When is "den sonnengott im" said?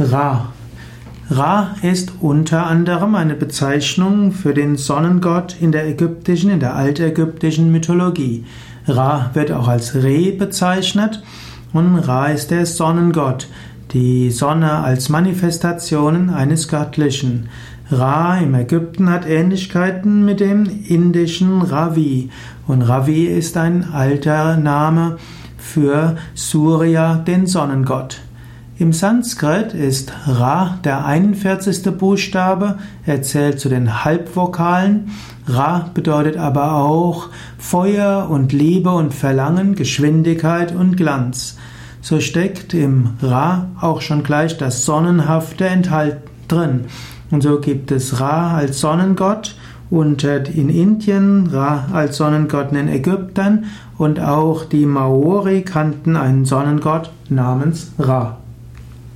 27.16-28.92